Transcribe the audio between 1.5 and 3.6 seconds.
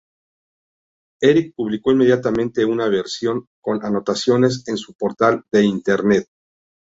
publicó inmediatamente una versión